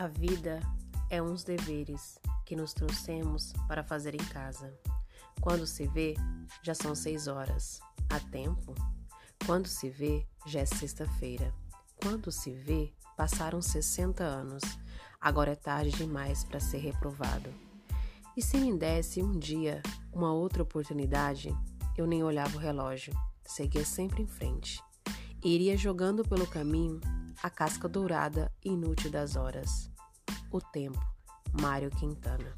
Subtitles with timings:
[0.00, 0.60] A vida
[1.10, 4.72] é uns deveres que nos trouxemos para fazer em casa.
[5.42, 6.14] Quando se vê,
[6.62, 7.82] já são seis horas.
[8.08, 8.74] Há tempo?
[9.44, 11.52] Quando se vê, já é sexta-feira.
[12.02, 14.62] Quando se vê, passaram 60 anos.
[15.20, 17.52] Agora é tarde demais para ser reprovado.
[18.34, 19.82] E se me desse um dia
[20.14, 21.54] uma outra oportunidade,
[21.94, 23.12] eu nem olhava o relógio,
[23.44, 24.82] seguia sempre em frente.
[25.44, 27.02] Iria jogando pelo caminho
[27.42, 29.90] a casca dourada e inútil das horas.
[30.50, 31.00] O tempo,
[31.60, 32.54] Mário Quintana.